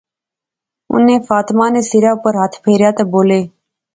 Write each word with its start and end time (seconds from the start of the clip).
انیں 0.93 1.19
فاطمہ 1.27 1.65
نے 1.73 1.81
سرے 1.89 2.09
اوپر 2.13 2.33
ہتھ 2.41 2.55
پھیریا 2.63 2.89
تہ 2.97 3.03
بولے 3.11 3.39